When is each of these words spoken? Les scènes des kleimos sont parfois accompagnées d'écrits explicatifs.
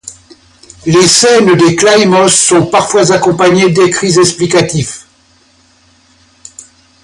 Les 0.87 1.07
scènes 1.07 1.55
des 1.57 1.75
kleimos 1.75 2.29
sont 2.29 2.65
parfois 2.65 3.11
accompagnées 3.11 3.69
d'écrits 3.69 4.17
explicatifs. 4.17 5.05